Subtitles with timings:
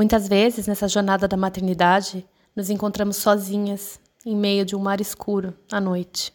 [0.00, 5.52] Muitas vezes, nessa jornada da maternidade, nos encontramos sozinhas, em meio de um mar escuro,
[5.70, 6.32] à noite.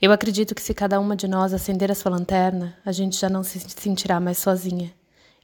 [0.00, 3.28] Eu acredito que se cada uma de nós acender a sua lanterna, a gente já
[3.28, 4.92] não se sentirá mais sozinha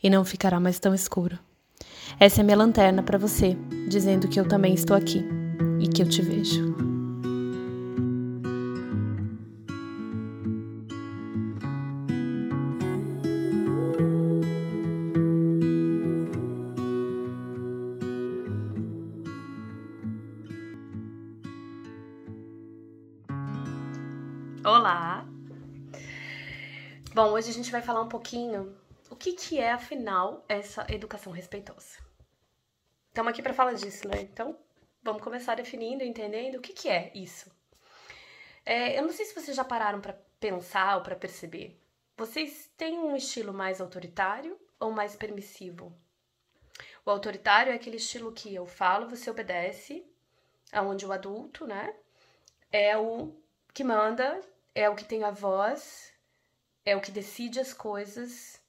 [0.03, 1.39] e não ficará mais tão escuro.
[2.19, 3.57] Essa é minha lanterna para você,
[3.89, 5.25] dizendo que eu também estou aqui
[5.79, 6.88] e que eu te vejo.
[27.39, 28.77] Hoje a gente vai falar um pouquinho
[29.09, 31.99] o que, que é, afinal, essa educação respeitosa.
[33.07, 34.23] Estamos aqui para falar disso, né?
[34.23, 34.59] Então,
[35.05, 37.49] vamos começar definindo, entendendo o que, que é isso.
[38.67, 41.81] É, eu não sei se vocês já pararam para pensar ou para perceber.
[42.17, 45.97] Vocês têm um estilo mais autoritário ou mais permissivo?
[47.07, 50.05] O autoritário é aquele estilo que eu falo, você obedece,
[50.73, 51.95] aonde o adulto, né,
[52.73, 53.33] é o
[53.73, 54.43] que manda
[54.75, 56.13] é o que tem a voz,
[56.89, 58.61] é o que decide as coisas,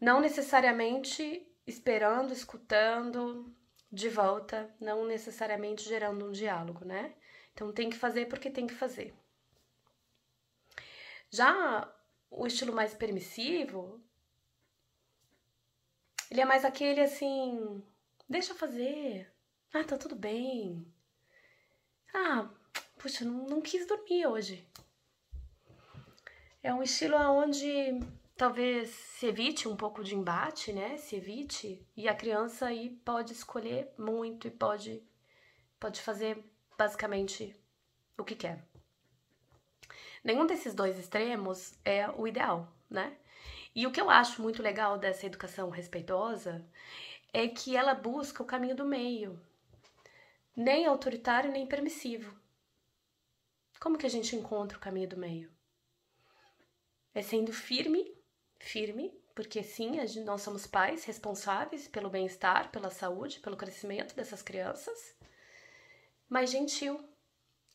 [0.00, 3.54] não necessariamente esperando, escutando
[3.90, 7.14] de volta, não necessariamente gerando um diálogo, né?
[7.54, 9.14] Então tem que fazer porque tem que fazer.
[11.30, 11.90] Já
[12.30, 14.00] o estilo mais permissivo,
[16.30, 17.82] ele é mais aquele assim,
[18.28, 19.32] deixa fazer.
[19.72, 20.86] Ah, tá tudo bem.
[22.12, 22.50] Ah,
[22.98, 24.66] puxa, não, não quis dormir hoje.
[26.68, 27.98] É um estilo onde
[28.36, 30.98] talvez se evite um pouco de embate, né?
[30.98, 35.02] Se evite e a criança aí pode escolher muito e pode
[35.80, 36.44] pode fazer
[36.76, 37.58] basicamente
[38.18, 38.62] o que quer.
[40.22, 43.16] Nenhum desses dois extremos é o ideal, né?
[43.74, 46.62] E o que eu acho muito legal dessa educação respeitosa
[47.32, 49.40] é que ela busca o caminho do meio,
[50.54, 52.38] nem autoritário nem permissivo.
[53.80, 55.56] Como que a gente encontra o caminho do meio?
[57.14, 58.14] É sendo firme,
[58.58, 59.92] firme, porque sim,
[60.24, 65.14] nós somos pais responsáveis pelo bem-estar, pela saúde, pelo crescimento dessas crianças,
[66.28, 66.98] mas gentil.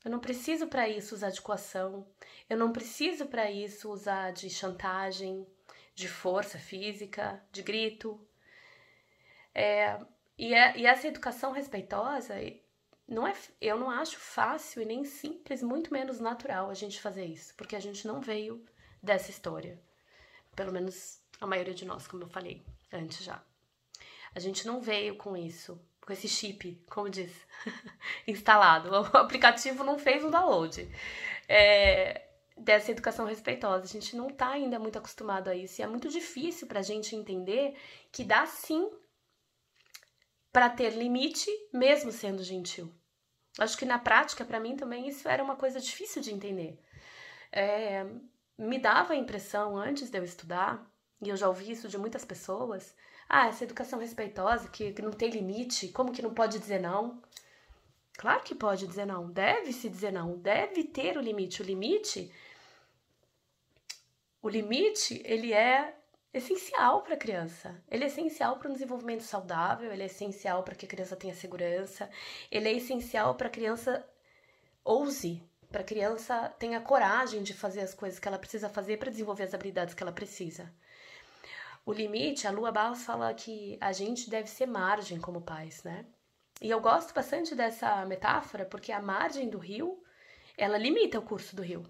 [0.03, 2.05] Eu não preciso para isso usar de coação,
[2.49, 5.47] eu não preciso para isso usar de chantagem,
[5.95, 8.19] de força física, de grito.
[9.55, 9.97] É,
[10.38, 12.33] e, é, e essa educação respeitosa,
[13.07, 17.25] não é, eu não acho fácil e nem simples, muito menos natural a gente fazer
[17.25, 18.66] isso, porque a gente não veio
[19.03, 19.78] dessa história.
[20.56, 23.44] Pelo menos a maioria de nós, como eu falei antes já.
[24.34, 27.31] A gente não veio com isso, com esse chip, como diz,
[28.25, 28.90] instalado.
[28.90, 30.90] O aplicativo não fez um download
[31.47, 32.25] é,
[32.58, 33.84] dessa educação respeitosa.
[33.84, 36.84] A gente não está ainda muito acostumado a isso e é muito difícil para a
[36.84, 37.75] gente entender
[38.12, 38.90] que dá sim
[40.52, 42.94] para ter limite, mesmo sendo gentil.
[43.59, 46.80] Acho que na prática, para mim também, isso era uma coisa difícil de entender.
[47.52, 48.06] É,
[48.58, 50.86] me dava a impressão, antes de eu estudar,
[51.22, 52.96] e eu já ouvi isso de muitas pessoas,
[53.28, 57.22] ah, essa educação respeitosa, que, que não tem limite, como que não pode dizer não?
[58.18, 61.62] Claro que pode dizer não, deve se dizer não, deve ter o limite.
[61.62, 62.31] O limite,
[64.41, 65.96] o limite, ele é
[66.34, 67.81] essencial para a criança.
[67.90, 71.34] Ele é essencial para o desenvolvimento saudável, ele é essencial para que a criança tenha
[71.34, 72.09] segurança,
[72.52, 74.08] ele é essencial para a criança
[74.84, 75.41] ouse,
[75.73, 79.44] para a criança tenha coragem de fazer as coisas que ela precisa fazer para desenvolver
[79.44, 80.73] as habilidades que ela precisa.
[81.85, 86.06] O limite, a Lua Barros fala que a gente deve ser margem como pais, né?
[86.61, 90.01] E eu gosto bastante dessa metáfora porque a margem do rio,
[90.57, 91.84] ela limita o curso do rio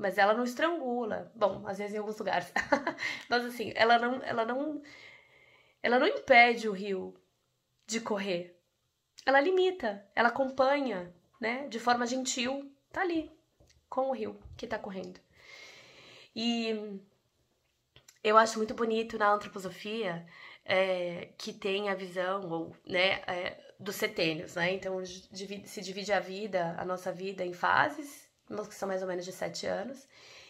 [0.00, 1.30] mas ela não estrangula.
[1.34, 2.50] Bom, às vezes em alguns lugares.
[3.28, 4.82] mas assim, ela não, ela não
[5.82, 7.14] ela não impede o rio
[7.86, 8.58] de correr.
[9.26, 13.30] Ela limita, ela acompanha, né, de forma gentil, tá ali
[13.88, 15.18] com o rio que tá correndo.
[16.34, 17.00] E
[18.22, 20.26] eu acho muito bonito na antroposofia
[20.64, 24.72] é, que tem a visão, ou, né, é, dos setênios, né?
[24.74, 28.30] Então se divide a vida, a nossa vida em fases
[28.68, 30.08] que são mais ou menos de 7 anos.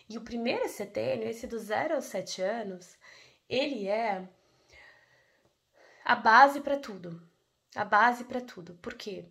[0.08, 2.98] E o primeiro setênio, esse do 0 aos 7 anos,
[3.48, 4.26] ele é
[6.04, 7.22] a base para tudo.
[7.74, 8.74] A base para tudo.
[8.76, 9.26] Por quê?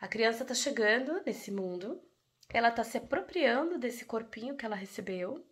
[0.00, 2.00] A criança está chegando nesse mundo,
[2.48, 5.44] ela está se apropriando desse corpinho que ela recebeu.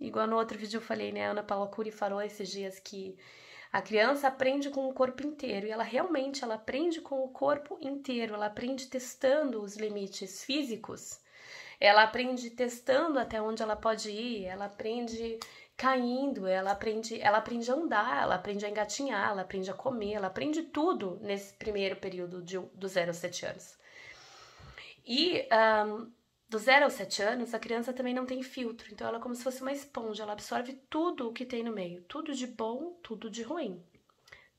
[0.00, 1.26] Igual no outro vídeo eu falei, né?
[1.26, 3.18] A Ana Paula Cury falou esses dias que
[3.72, 7.78] a criança aprende com o corpo inteiro e ela realmente ela aprende com o corpo
[7.80, 11.20] inteiro, ela aprende testando os limites físicos
[11.80, 15.38] ela aprende testando até onde ela pode ir, ela aprende
[15.76, 20.14] caindo, ela aprende, ela aprende a andar, ela aprende a engatinhar, ela aprende a comer,
[20.14, 23.77] ela aprende tudo nesse primeiro período de, do 0 aos 7 anos.
[25.08, 25.48] E
[25.86, 26.12] um,
[26.50, 29.34] do 0 aos 7 anos, a criança também não tem filtro, então ela é como
[29.34, 32.92] se fosse uma esponja, ela absorve tudo o que tem no meio, tudo de bom,
[33.02, 33.82] tudo de ruim.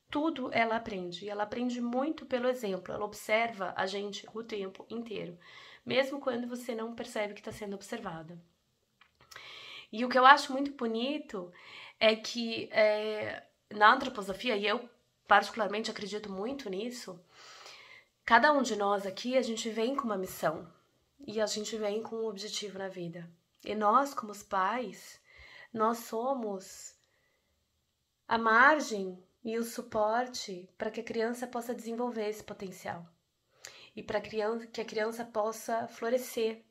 [0.10, 4.88] Tudo ela aprende, e ela aprende muito pelo exemplo, ela observa a gente o tempo
[4.90, 5.38] inteiro,
[5.86, 8.36] mesmo quando você não percebe que está sendo observada.
[9.92, 11.52] E o que eu acho muito bonito
[12.00, 14.90] é que é, na antroposofia, e eu
[15.28, 17.24] particularmente acredito muito nisso,
[18.30, 20.72] cada um de nós aqui, a gente vem com uma missão
[21.26, 23.28] e a gente vem com um objetivo na vida.
[23.66, 25.20] E nós, como os pais,
[25.74, 26.96] nós somos
[28.28, 33.04] a margem e o suporte para que a criança possa desenvolver esse potencial
[33.96, 36.64] e para que a criança possa florescer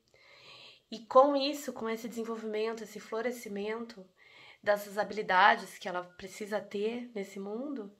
[0.88, 4.08] e com isso, com esse desenvolvimento, esse florescimento
[4.62, 7.92] dessas habilidades que ela precisa ter nesse mundo,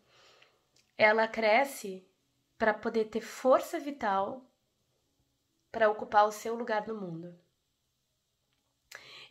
[0.96, 2.07] ela cresce
[2.58, 4.44] para poder ter força vital
[5.70, 7.38] para ocupar o seu lugar no mundo.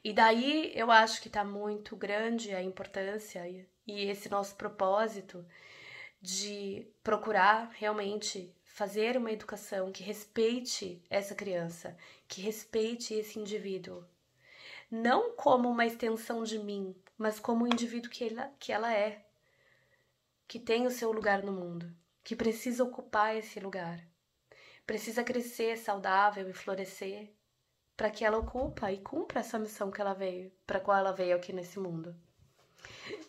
[0.03, 3.43] E daí eu acho que está muito grande a importância
[3.85, 5.45] e esse nosso propósito
[6.21, 11.97] de procurar realmente fazer uma educação que respeite essa criança,
[12.27, 14.05] que respeite esse indivíduo.
[14.89, 19.25] Não como uma extensão de mim, mas como o indivíduo que ela, que ela é,
[20.47, 21.93] que tem o seu lugar no mundo,
[22.27, 24.05] que precisa ocupar esse lugar,
[24.85, 27.31] precisa crescer saudável e florescer
[27.95, 31.37] para que ela ocupa e cumpra essa missão que ela veio, para qual ela veio
[31.37, 32.13] aqui nesse mundo.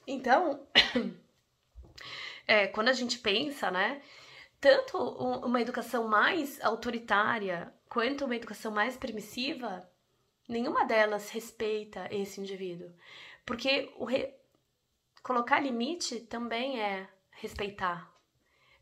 [0.05, 0.67] Então,
[2.45, 4.03] é, quando a gente pensa, né,
[4.61, 9.89] tanto uma educação mais autoritária quanto uma educação mais permissiva,
[10.49, 12.93] nenhuma delas respeita esse indivíduo.
[13.47, 14.35] Porque re...
[15.23, 18.18] colocar limite também é respeitar.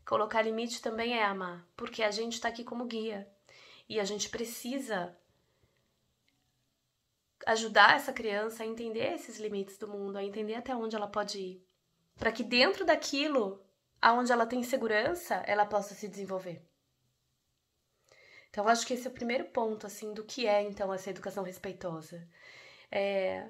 [0.07, 3.29] Colocar limite também é amar, porque a gente está aqui como guia
[3.89, 5.13] e a gente precisa
[7.45, 11.37] ajudar essa criança a entender esses limites do mundo, a entender até onde ela pode
[11.37, 11.67] ir,
[12.15, 13.61] para que dentro daquilo
[14.01, 16.65] aonde ela tem segurança, ela possa se desenvolver.
[18.49, 21.43] Então, acho que esse é o primeiro ponto, assim, do que é, então, essa educação
[21.43, 22.25] respeitosa.
[22.89, 23.45] É,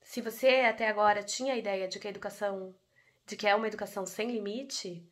[0.00, 2.74] se você até agora tinha a ideia de que a educação,
[3.26, 5.06] de que é uma educação sem limite,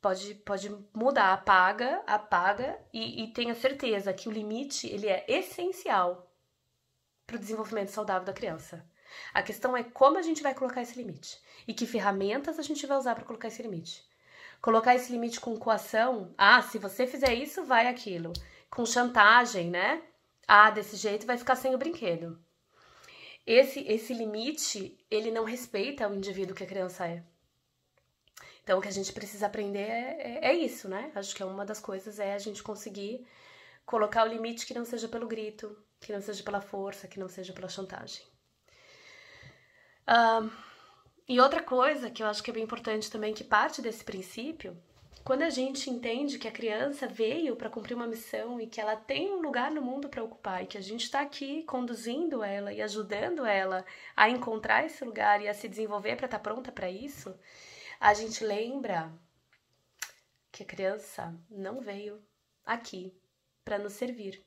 [0.00, 6.30] pode, pode mudar, apaga, apaga e, e tenha certeza que o limite, ele é essencial
[7.26, 8.84] para o desenvolvimento saudável da criança.
[9.32, 12.86] A questão é como a gente vai colocar esse limite e que ferramentas a gente
[12.86, 14.04] vai usar para colocar esse limite.
[14.60, 18.32] Colocar esse limite com coação, ah, se você fizer isso, vai aquilo.
[18.70, 20.02] Com chantagem, né?
[20.46, 22.38] Ah, desse jeito vai ficar sem o brinquedo.
[23.46, 27.22] Esse, esse limite, ele não respeita o indivíduo que a criança é.
[28.66, 31.12] Então, o que a gente precisa aprender é, é, é isso, né?
[31.14, 33.24] Acho que é uma das coisas é a gente conseguir
[33.84, 37.28] colocar o limite que não seja pelo grito, que não seja pela força, que não
[37.28, 38.24] seja pela chantagem.
[40.08, 40.50] Uh,
[41.28, 44.76] e outra coisa que eu acho que é bem importante também, que parte desse princípio,
[45.22, 48.96] quando a gente entende que a criança veio para cumprir uma missão e que ela
[48.96, 52.72] tem um lugar no mundo para ocupar e que a gente está aqui conduzindo ela
[52.72, 53.84] e ajudando ela
[54.16, 57.32] a encontrar esse lugar e a se desenvolver para estar tá pronta para isso,
[58.00, 59.12] a gente lembra
[60.52, 62.22] que a criança não veio
[62.64, 63.18] aqui
[63.64, 64.44] para nos servir.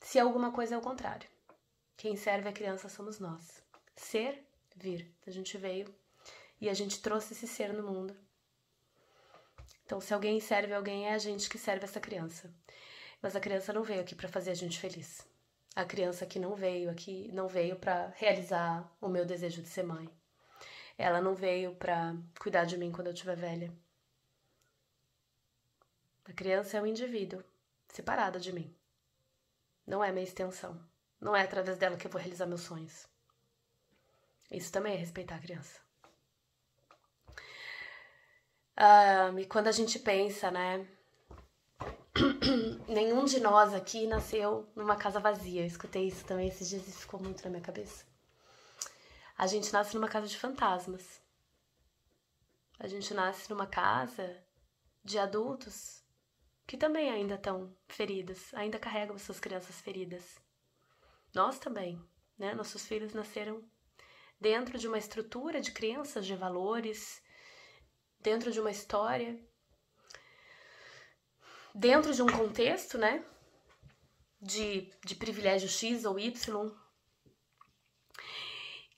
[0.00, 1.28] Se alguma coisa é o contrário,
[1.96, 3.62] quem serve a criança somos nós
[4.00, 4.42] ser,
[4.76, 5.14] vir.
[5.26, 5.94] A gente veio
[6.60, 8.16] e a gente trouxe esse ser no mundo.
[9.84, 12.52] Então, se alguém serve alguém, é a gente que serve essa criança.
[13.20, 15.26] Mas a criança não veio aqui para fazer a gente feliz.
[15.74, 19.82] A criança que não veio aqui não veio para realizar o meu desejo de ser
[19.82, 20.08] mãe.
[21.00, 23.72] Ela não veio para cuidar de mim quando eu estiver velha.
[26.26, 27.42] A criança é um indivíduo
[27.88, 28.76] separada de mim.
[29.86, 30.78] Não é minha extensão.
[31.18, 33.08] Não é através dela que eu vou realizar meus sonhos.
[34.50, 35.80] Isso também é respeitar a criança.
[39.38, 40.86] E quando a gente pensa, né?
[42.86, 45.62] Nenhum de nós aqui nasceu numa casa vazia.
[45.62, 48.09] Eu escutei isso também esses dias e ficou muito na minha cabeça.
[49.40, 51.18] A gente nasce numa casa de fantasmas.
[52.78, 54.38] A gente nasce numa casa
[55.02, 56.04] de adultos
[56.66, 60.38] que também ainda estão feridas, ainda carregam suas crianças feridas.
[61.34, 61.98] Nós também,
[62.36, 62.54] né?
[62.54, 63.64] Nossos filhos nasceram
[64.38, 67.22] dentro de uma estrutura de crenças, de valores,
[68.20, 69.42] dentro de uma história,
[71.74, 73.24] dentro de um contexto, né?
[74.38, 76.70] De, de privilégio X ou Y.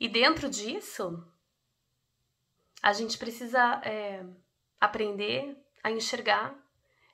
[0.03, 1.25] E dentro disso,
[2.83, 4.27] a gente precisa é,
[4.81, 6.59] aprender a enxergar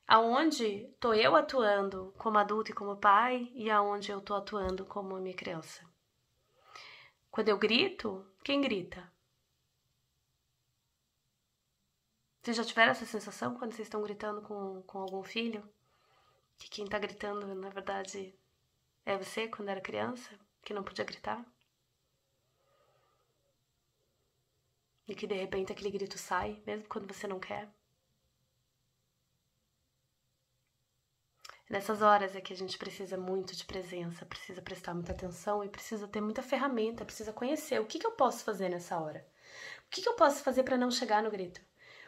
[0.06, 5.20] aonde tô eu atuando como adulto e como pai e aonde eu tô atuando como
[5.20, 5.84] minha criança.
[7.30, 9.12] Quando eu grito, quem grita?
[12.40, 15.62] Vocês já tiveram essa sensação quando vocês estão gritando com, com algum filho?
[16.56, 18.34] Que quem tá gritando, na verdade,
[19.04, 21.44] é você quando era criança, que não podia gritar?
[25.08, 27.68] E que de repente aquele grito sai, mesmo quando você não quer?
[31.68, 35.68] Nessas horas é que a gente precisa muito de presença, precisa prestar muita atenção e
[35.68, 39.26] precisa ter muita ferramenta, precisa conhecer o que, que eu posso fazer nessa hora.
[39.86, 41.60] O que, que eu posso fazer para não chegar no grito?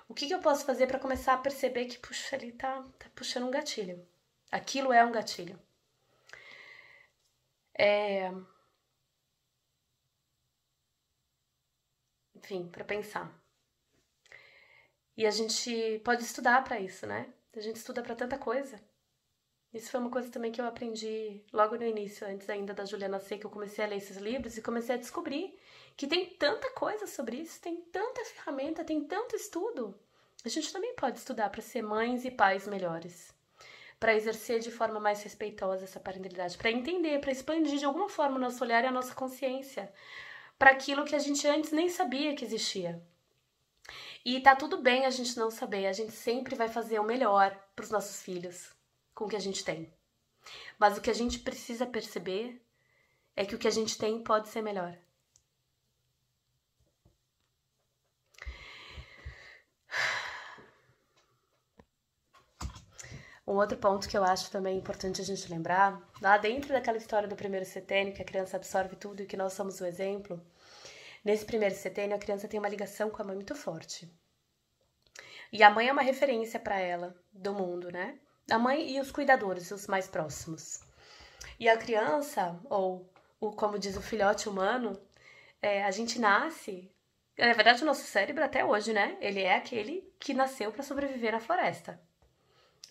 [0.09, 3.07] O que, que eu posso fazer para começar a perceber que, puxa, ele tá, tá
[3.15, 4.07] puxando um gatilho?
[4.51, 5.59] Aquilo é um gatilho.
[7.79, 8.31] É...
[12.43, 13.31] Enfim, para pensar.
[15.17, 17.27] E a gente pode estudar para isso, né?
[17.55, 18.81] A gente estuda para tanta coisa.
[19.73, 23.21] Isso foi uma coisa também que eu aprendi logo no início, antes ainda da Juliana
[23.21, 25.57] C, que eu comecei a ler esses livros e comecei a descobrir
[25.97, 29.95] que tem tanta coisa sobre isso, tem tanta ferramenta, tem tanto estudo.
[30.45, 33.33] A gente também pode estudar para ser mães e pais melhores,
[34.01, 38.37] para exercer de forma mais respeitosa essa parentalidade, para entender, para expandir de alguma forma
[38.37, 39.93] o nosso olhar e a nossa consciência
[40.61, 43.03] para aquilo que a gente antes nem sabia que existia.
[44.23, 47.59] E tá tudo bem a gente não saber, a gente sempre vai fazer o melhor
[47.75, 48.71] para os nossos filhos
[49.15, 49.91] com o que a gente tem.
[50.79, 52.63] Mas o que a gente precisa perceber
[53.35, 54.99] é que o que a gente tem pode ser melhor.
[63.47, 67.29] Um outro ponto que eu acho também importante a gente lembrar, lá dentro daquela história
[67.29, 70.41] do primeiro setênio, que a criança absorve tudo e que nós somos o exemplo,
[71.25, 74.11] nesse primeiro setênio a criança tem uma ligação com a mãe muito forte.
[75.53, 78.19] E a mãe é uma referência para ela do mundo, né?
[78.51, 80.81] a mãe e os cuidadores, os mais próximos.
[81.59, 85.01] E a criança, ou o, como diz o filhote humano,
[85.63, 86.91] é, a gente nasce.
[87.39, 89.17] Na verdade, o nosso cérebro até hoje, né?
[89.21, 92.01] Ele é aquele que nasceu para sobreviver na floresta.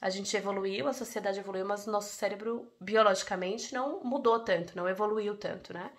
[0.01, 4.87] A gente evoluiu, a sociedade evoluiu, mas o nosso cérebro biologicamente não mudou tanto, não
[4.87, 5.91] evoluiu tanto, né?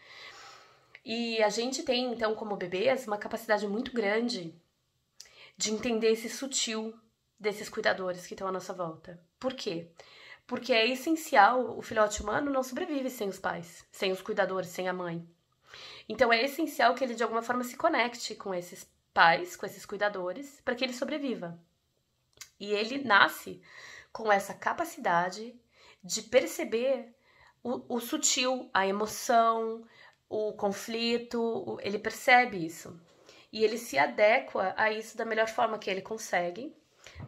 [1.05, 4.55] E a gente tem, então, como bebês, uma capacidade muito grande
[5.57, 6.95] de entender esse sutil
[7.39, 9.23] desses cuidadores que estão à nossa volta.
[9.39, 9.91] Por quê?
[10.47, 14.89] Porque é essencial, o filhote humano não sobrevive sem os pais, sem os cuidadores, sem
[14.89, 15.27] a mãe.
[16.09, 19.87] Então é essencial que ele de alguma forma se conecte com esses pais, com esses
[19.87, 21.59] cuidadores, para que ele sobreviva.
[22.61, 23.63] E ele nasce
[24.13, 25.59] com essa capacidade
[26.05, 27.15] de perceber
[27.63, 29.85] o, o sutil, a emoção,
[30.29, 33.01] o conflito, ele percebe isso.
[33.53, 36.77] E ele se adequa a isso da melhor forma que ele consegue,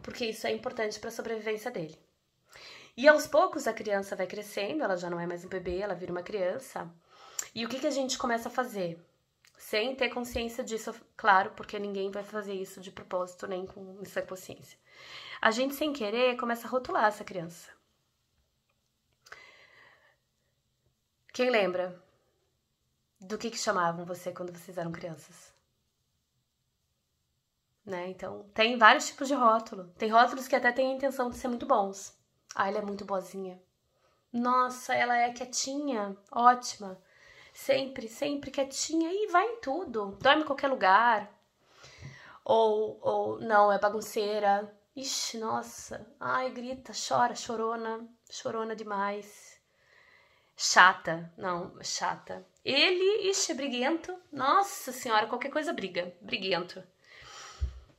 [0.01, 1.97] porque isso é importante para a sobrevivência dele.
[2.95, 5.95] E aos poucos a criança vai crescendo, ela já não é mais um bebê, ela
[5.95, 6.89] vira uma criança.
[7.53, 9.03] E o que, que a gente começa a fazer?
[9.57, 14.21] Sem ter consciência disso, claro, porque ninguém vai fazer isso de propósito nem com essa
[14.21, 14.77] consciência.
[15.41, 17.71] A gente, sem querer, começa a rotular essa criança.
[21.33, 22.01] Quem lembra
[23.19, 25.53] do que, que chamavam você quando vocês eram crianças?
[27.85, 28.09] né?
[28.09, 29.85] Então, tem vários tipos de rótulo.
[29.97, 32.17] Tem rótulos que até têm a intenção de ser muito bons.
[32.55, 33.61] Ah, ela é muito boazinha.
[34.31, 36.99] Nossa, ela é quietinha, ótima.
[37.53, 40.17] Sempre, sempre quietinha e vai em tudo.
[40.19, 41.31] Dorme em qualquer lugar.
[42.43, 44.75] Ou, ou não, é bagunceira.
[44.95, 46.05] Ixi, nossa.
[46.19, 48.07] Ai, grita, chora, chorona.
[48.29, 49.61] Chorona demais.
[50.57, 51.31] Chata.
[51.37, 52.45] Não, chata.
[52.65, 54.17] Ele, ixi, é briguento.
[54.31, 56.13] Nossa senhora, qualquer coisa briga.
[56.21, 56.83] Briguento.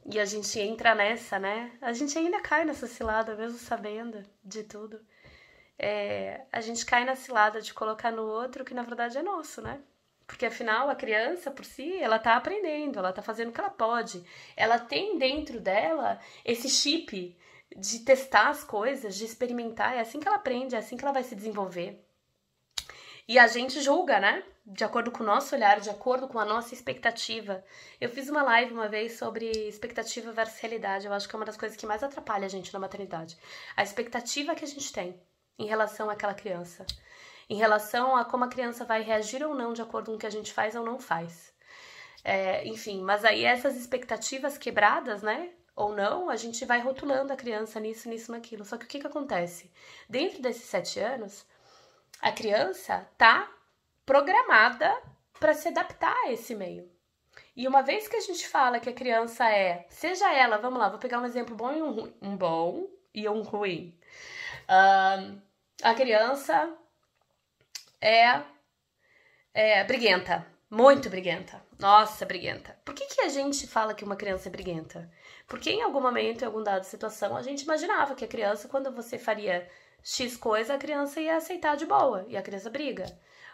[0.06, 1.78] E a gente entra nessa, né?
[1.80, 5.00] A gente ainda cai nessa cilada, mesmo sabendo de tudo.
[5.78, 9.60] É, a gente cai na cilada de colocar no outro que na verdade é nosso,
[9.60, 9.80] né?
[10.26, 13.70] Porque afinal a criança por si, ela tá aprendendo, ela tá fazendo o que ela
[13.70, 14.24] pode.
[14.56, 17.36] Ela tem dentro dela esse chip
[17.76, 21.12] de testar as coisas, de experimentar, é assim que ela aprende, é assim que ela
[21.12, 22.04] vai se desenvolver.
[23.26, 24.44] E a gente julga, né?
[24.66, 27.64] De acordo com o nosso olhar, de acordo com a nossa expectativa.
[28.00, 31.06] Eu fiz uma live uma vez sobre expectativa versus realidade.
[31.06, 33.38] Eu acho que é uma das coisas que mais atrapalha a gente na maternidade.
[33.76, 35.20] A expectativa que a gente tem
[35.58, 36.86] em relação àquela criança.
[37.48, 40.26] Em relação a como a criança vai reagir ou não de acordo com o que
[40.26, 41.52] a gente faz ou não faz.
[42.22, 45.50] É, enfim, mas aí essas expectativas quebradas, né?
[45.76, 48.64] Ou não, a gente vai rotulando a criança nisso, nisso, naquilo.
[48.64, 49.70] Só que o que, que acontece?
[50.08, 51.44] Dentro desses sete anos,
[52.20, 53.50] a criança tá
[54.06, 54.96] programada
[55.38, 56.88] para se adaptar a esse meio.
[57.56, 60.88] E uma vez que a gente fala que a criança é, seja ela, vamos lá,
[60.88, 63.98] vou pegar um exemplo bom e um ruim, um bom e um ruim.
[64.64, 65.40] Uh,
[65.82, 66.72] a criança
[68.00, 68.42] é,
[69.52, 71.62] é briguenta, muito briguenta.
[71.78, 72.78] Nossa, briguenta.
[72.84, 75.10] Por que, que a gente fala que uma criança é briguenta?
[75.46, 78.90] Porque em algum momento, em algum dado situação, a gente imaginava que a criança, quando
[78.92, 79.68] você faria
[80.02, 83.06] X coisa, a criança ia aceitar de boa e a criança briga.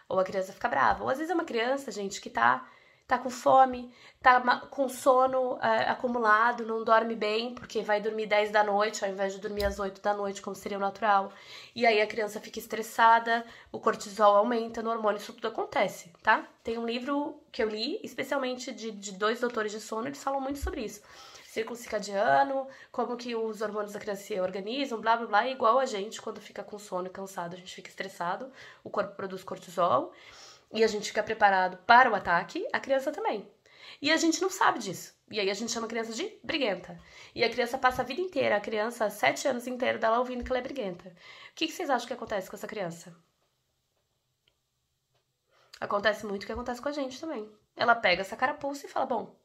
[0.07, 1.03] Ou a criança fica brava.
[1.03, 2.67] Ou às vezes é uma criança, gente, que tá
[3.11, 3.91] tá com fome,
[4.21, 4.39] tá
[4.69, 9.33] com sono é, acumulado, não dorme bem, porque vai dormir 10 da noite ao invés
[9.33, 11.29] de dormir às 8 da noite, como seria o natural.
[11.75, 16.47] E aí a criança fica estressada, o cortisol aumenta no hormônio, isso tudo acontece, tá?
[16.63, 20.39] Tem um livro que eu li, especialmente de, de dois doutores de sono, eles falam
[20.39, 21.01] muito sobre isso.
[21.45, 25.85] Círculo circadiano, como que os hormônios da criança se organizam, blá blá blá, igual a
[25.85, 28.49] gente, quando fica com sono e cansado, a gente fica estressado,
[28.85, 30.13] o corpo produz cortisol
[30.73, 33.49] e a gente fica preparado para o ataque, a criança também.
[34.01, 35.13] E a gente não sabe disso.
[35.29, 36.99] E aí a gente chama a criança de briguenta.
[37.35, 40.51] E a criança passa a vida inteira, a criança, sete anos inteiro dela ouvindo que
[40.51, 41.09] ela é briguenta.
[41.09, 43.15] O que, vocês acham que acontece com essa criança?
[45.79, 47.49] Acontece muito o que acontece com a gente também.
[47.75, 49.35] Ela pega essa carapuça e fala: bom,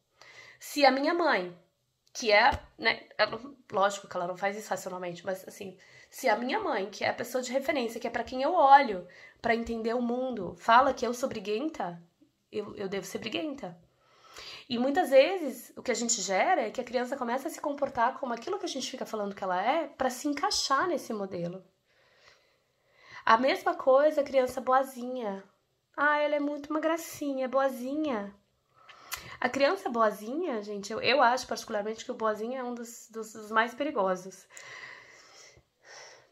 [0.58, 1.56] se a minha mãe,
[2.12, 3.40] que é, né, ela,
[3.70, 5.78] lógico que ela não faz isso racionalmente, mas assim,
[6.10, 8.54] se a minha mãe, que é a pessoa de referência, que é para quem eu
[8.54, 9.06] olho
[9.40, 12.02] para entender o mundo, fala que eu sou briguenta,
[12.50, 13.78] eu, eu devo ser briguenta.
[14.68, 17.60] E muitas vezes o que a gente gera é que a criança começa a se
[17.60, 21.12] comportar como aquilo que a gente fica falando que ela é para se encaixar nesse
[21.12, 21.64] modelo.
[23.24, 25.44] A mesma coisa a criança boazinha.
[25.96, 28.34] Ah, ela é muito uma gracinha, boazinha.
[29.40, 33.32] A criança boazinha, gente, eu, eu acho particularmente que o boazinha é um dos, dos,
[33.32, 34.46] dos mais perigosos.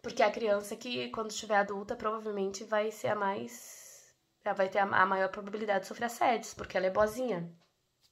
[0.05, 4.15] Porque a criança que, quando estiver adulta, provavelmente vai ser a mais.
[4.45, 7.51] Ela vai ter a, maior probabilidade de sofrer assédios, porque ela é boazinha,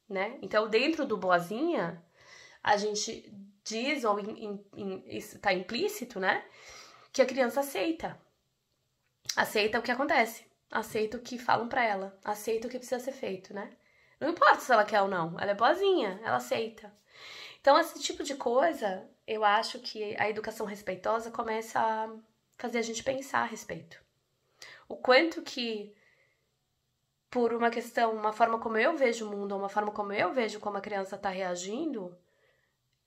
[0.08, 0.38] né?
[0.40, 2.02] Então, dentro do boazinha,
[2.62, 3.30] a gente
[3.62, 4.18] diz, ou
[5.06, 6.42] está implícito, né?
[7.12, 8.18] Que a criança aceita.
[9.36, 10.46] Aceita o que acontece.
[10.70, 12.18] Aceita o que falam para ela.
[12.24, 13.70] Aceita o que precisa ser feito, né?
[14.18, 15.38] Não importa se ela quer ou não.
[15.38, 16.90] Ela é boazinha, ela aceita.
[17.60, 22.10] Então, esse tipo de coisa eu acho que a educação respeitosa começa a
[22.56, 24.00] fazer a gente pensar a respeito.
[24.88, 25.94] O quanto que,
[27.30, 30.60] por uma questão, uma forma como eu vejo o mundo, uma forma como eu vejo
[30.60, 32.16] como a criança está reagindo,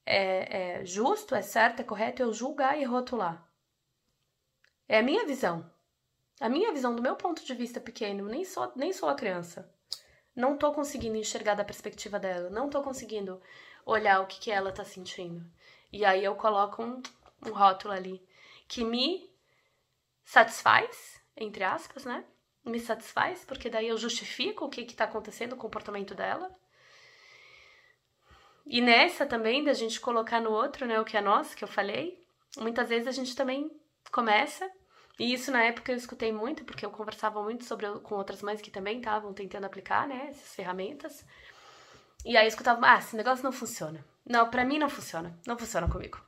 [0.06, 3.46] é, é justo, é certo, é correto eu julgar e rotular.
[4.88, 5.70] É a minha visão.
[6.40, 9.72] A minha visão do meu ponto de vista pequeno, nem sou, nem sou a criança.
[10.36, 13.42] Não tô conseguindo enxergar da perspectiva dela, não tô conseguindo
[13.86, 15.46] olhar o que, que ela tá sentindo.
[15.96, 17.02] E aí eu coloco um,
[17.48, 18.22] um rótulo ali
[18.68, 19.34] que me
[20.26, 22.26] satisfaz, entre aspas, né?
[22.66, 26.54] Me satisfaz, porque daí eu justifico o que está acontecendo, o comportamento dela.
[28.66, 31.68] E nessa também, da gente colocar no outro, né, o que é nosso, que eu
[31.68, 32.22] falei,
[32.58, 33.72] muitas vezes a gente também
[34.12, 34.70] começa,
[35.18, 38.60] e isso na época eu escutei muito, porque eu conversava muito sobre com outras mães
[38.60, 41.26] que também estavam tentando aplicar, né, essas ferramentas.
[42.26, 44.04] E aí eu escutava, ah, esse negócio não funciona.
[44.26, 45.38] Não, para mim não funciona.
[45.46, 46.20] Não funciona comigo.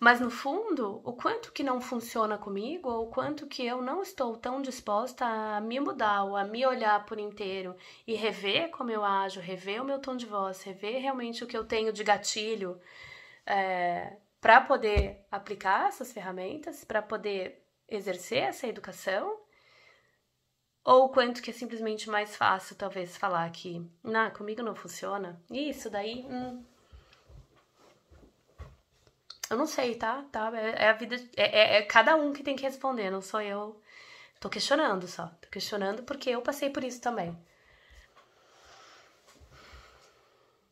[0.00, 4.00] Mas no fundo, o quanto que não funciona comigo, ou o quanto que eu não
[4.00, 7.74] estou tão disposta a me mudar, ou a me olhar por inteiro
[8.06, 11.56] e rever como eu ajo, rever o meu tom de voz, rever realmente o que
[11.56, 12.80] eu tenho de gatilho
[13.44, 19.36] é, para poder aplicar essas ferramentas, para poder exercer essa educação,
[20.88, 25.38] ou o quanto que é simplesmente mais fácil, talvez, falar que, não, comigo não funciona.
[25.50, 26.24] Isso daí.
[26.26, 26.64] Hum,
[29.50, 30.24] eu não sei, tá?
[30.32, 30.50] tá?
[30.58, 31.16] É, é a vida.
[31.36, 33.78] É, é, é, cada um que tem que responder, não sou eu.
[34.40, 35.26] Tô questionando só.
[35.42, 37.36] Tô questionando porque eu passei por isso também.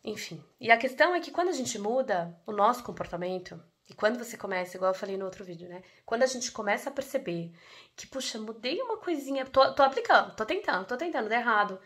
[0.02, 0.42] Enfim.
[0.58, 4.36] E a questão é que quando a gente muda o nosso comportamento, e quando você
[4.36, 5.82] começa, igual eu falei no outro vídeo, né?
[6.04, 7.52] Quando a gente começa a perceber
[7.94, 11.80] que, puxa, mudei uma coisinha, tô, tô aplicando, tô tentando, tô tentando, dá errado.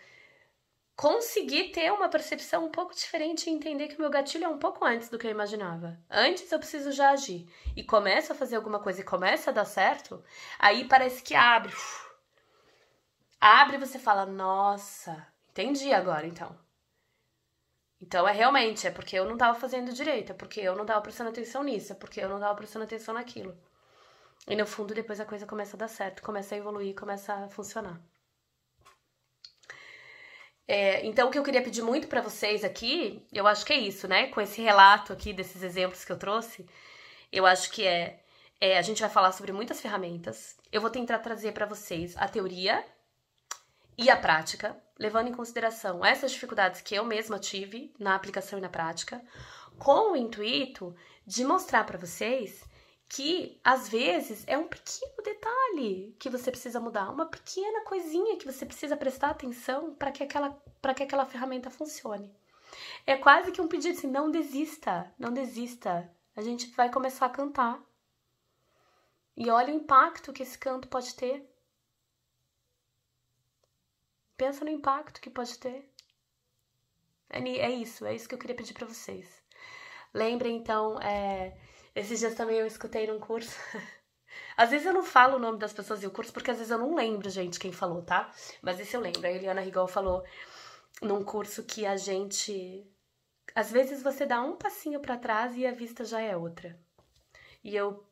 [0.97, 4.59] Conseguir ter uma percepção um pouco diferente e entender que o meu gatilho é um
[4.59, 5.99] pouco antes do que eu imaginava.
[6.11, 7.47] Antes eu preciso já agir.
[7.77, 10.23] E começa a fazer alguma coisa e começa a dar certo,
[10.59, 11.73] aí parece que abre.
[13.41, 16.59] Abre e você fala, nossa, entendi agora então.
[18.01, 21.01] Então é realmente, é porque eu não estava fazendo direito, é porque eu não estava
[21.03, 23.57] prestando atenção nisso, é porque eu não estava prestando atenção naquilo.
[24.49, 27.49] E no fundo, depois a coisa começa a dar certo, começa a evoluir, começa a
[27.49, 28.01] funcionar.
[30.67, 33.77] É, então, o que eu queria pedir muito para vocês aqui, eu acho que é
[33.77, 34.29] isso, né?
[34.29, 36.65] Com esse relato aqui desses exemplos que eu trouxe,
[37.33, 38.21] eu acho que é,
[38.61, 40.57] é a gente vai falar sobre muitas ferramentas.
[40.73, 42.85] Eu vou tentar trazer para vocês a teoria
[43.99, 48.63] e a prática, levando em consideração essas dificuldades que eu mesma tive na aplicação e
[48.63, 49.25] na prática,
[49.79, 50.95] com o intuito
[51.27, 52.63] de mostrar para vocês
[53.09, 58.45] que às vezes é um pequeno detalhe que você precisa mudar, uma pequena coisinha que
[58.45, 60.51] você precisa prestar atenção para que aquela
[60.83, 62.33] para que aquela ferramenta funcione.
[63.07, 66.09] É quase que um pedido assim, não desista, não desista.
[66.37, 67.83] A gente vai começar a cantar.
[69.37, 71.50] E olha o impacto que esse canto pode ter.
[74.41, 75.87] Pensa no impacto que pode ter.
[77.29, 79.29] É, é isso, é isso que eu queria pedir para vocês.
[80.15, 81.55] Lembrem então, é,
[81.95, 83.55] esses dias também eu escutei num curso.
[84.57, 86.71] às vezes eu não falo o nome das pessoas e o curso, porque às vezes
[86.71, 88.33] eu não lembro, gente, quem falou, tá?
[88.63, 89.27] Mas esse eu lembro.
[89.27, 90.25] A Eliana Rigol falou
[91.03, 92.91] num curso que a gente.
[93.55, 96.81] Às vezes você dá um passinho para trás e a vista já é outra.
[97.63, 98.10] E eu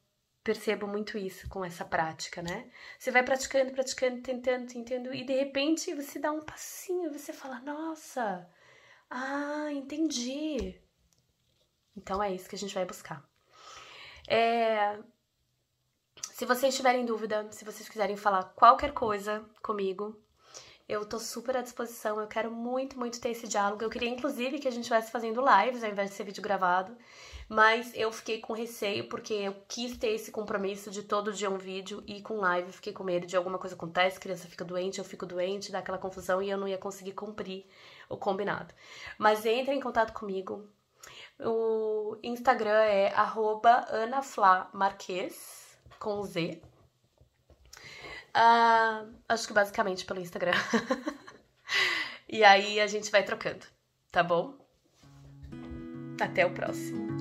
[0.48, 2.70] percebo muito isso com essa prática, né?
[2.98, 7.60] Você vai praticando, praticando, tentando, tentando, e de repente você dá um passinho, você fala:
[7.60, 8.48] Nossa,
[9.10, 10.80] ah, entendi.
[11.94, 13.22] Então é isso que a gente vai buscar.
[14.26, 14.98] É...
[16.32, 20.18] Se vocês tiverem dúvida, se vocês quiserem falar qualquer coisa comigo,
[20.88, 22.18] eu tô super à disposição.
[22.18, 23.84] Eu quero muito, muito ter esse diálogo.
[23.84, 26.96] Eu queria, inclusive, que a gente estivesse fazendo lives ao invés de ser vídeo gravado.
[27.48, 31.56] Mas eu fiquei com receio porque eu quis ter esse compromisso de todo dia um
[31.56, 35.04] vídeo e com live fiquei com medo de alguma coisa acontece, criança fica doente, eu
[35.04, 37.64] fico doente, dá aquela confusão e eu não ia conseguir cumprir
[38.06, 38.74] o combinado.
[39.16, 40.68] Mas entre em contato comigo,
[41.40, 46.60] o Instagram é anaflamarques, com Z.
[48.36, 50.52] Uh, acho que basicamente pelo Instagram.
[52.28, 53.64] e aí a gente vai trocando,
[54.12, 54.54] tá bom?
[56.20, 57.17] Até o próximo.